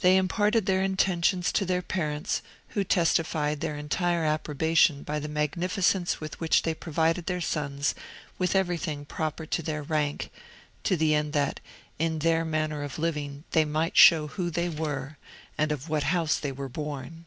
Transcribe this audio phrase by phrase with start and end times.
[0.00, 6.20] They imparted their intentions to their parents, who testified their entire approbation by the magnificence
[6.20, 7.94] with which they provided their sons
[8.36, 10.32] with every thing proper to their rank,
[10.82, 11.60] to the end that,
[12.00, 15.18] in their manner of living, they might show who they were,
[15.56, 17.26] and of what house they were born.